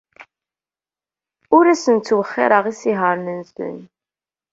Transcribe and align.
Ur 1.55 1.65
asen-ttwexxireɣ 1.73 2.65
isihaṛen-nsen. 2.71 3.75